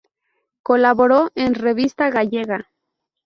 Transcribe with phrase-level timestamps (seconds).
[0.63, 2.71] Colaboró en "Revista Gallega.